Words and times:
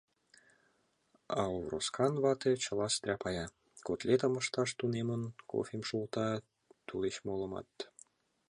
А 1.39 1.41
Овроскан 1.57 2.13
вате 2.23 2.51
чыла 2.63 2.87
стряпая: 2.95 3.45
котлетым 3.85 4.33
ышташ 4.41 4.69
тунемын, 4.79 5.21
кофем 5.51 5.81
шолта, 5.89 6.29
тулеч 6.87 7.15
молымат. 7.27 7.69